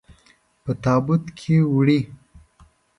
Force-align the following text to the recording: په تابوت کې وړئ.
په 0.63 0.71
تابوت 0.83 1.23
کې 1.39 1.55
وړئ. 1.73 2.01